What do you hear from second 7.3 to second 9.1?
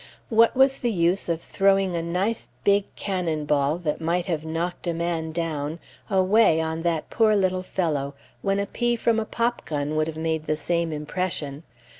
little fellow, when a pea